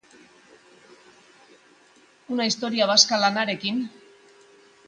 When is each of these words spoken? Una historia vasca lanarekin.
Una 2.37 2.47
historia 2.51 2.91
vasca 2.93 3.23
lanarekin. 3.25 3.87